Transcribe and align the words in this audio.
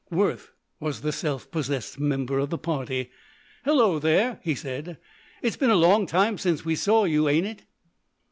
Worth 0.09 0.51
was 0.79 1.01
the 1.01 1.11
self 1.11 1.51
possessed 1.51 1.99
member 1.99 2.39
of 2.39 2.49
the 2.49 2.57
party. 2.57 3.11
"Hello 3.65 3.99
there," 3.99 4.39
he 4.41 4.55
said; 4.55 4.97
"it's 5.43 5.57
been 5.57 5.69
a 5.69 5.75
long 5.75 6.07
time 6.07 6.39
since 6.39 6.65
we 6.65 6.73
saw 6.75 7.03
you, 7.03 7.29
ain't 7.29 7.45
it?" 7.45 7.65